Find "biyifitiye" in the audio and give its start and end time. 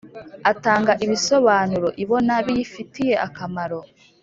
2.45-3.13